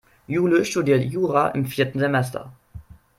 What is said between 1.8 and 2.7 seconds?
Semester.